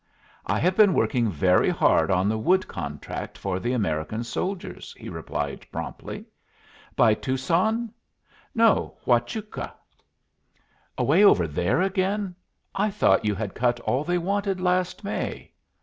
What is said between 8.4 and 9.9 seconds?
"No. Huachuca."